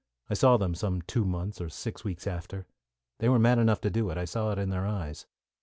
[0.31, 2.65] I saw them some two months or six weeks after.
[3.19, 4.17] They were mad enough to do it.
[4.17, 5.27] I saw it in their eyes.